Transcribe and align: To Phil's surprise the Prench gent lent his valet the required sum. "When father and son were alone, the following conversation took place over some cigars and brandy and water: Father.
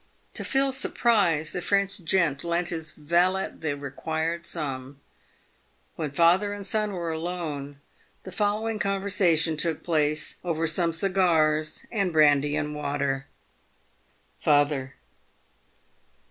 To 0.33 0.43
Phil's 0.43 0.77
surprise 0.77 1.51
the 1.51 1.59
Prench 1.59 2.03
gent 2.03 2.43
lent 2.43 2.69
his 2.69 2.89
valet 2.91 3.51
the 3.55 3.77
required 3.77 4.47
sum. 4.47 4.99
"When 5.95 6.09
father 6.09 6.53
and 6.53 6.65
son 6.65 6.93
were 6.93 7.11
alone, 7.11 7.79
the 8.23 8.31
following 8.31 8.79
conversation 8.79 9.57
took 9.57 9.83
place 9.83 10.37
over 10.43 10.65
some 10.65 10.91
cigars 10.91 11.85
and 11.91 12.11
brandy 12.11 12.55
and 12.55 12.73
water: 12.75 13.27
Father. 14.39 14.95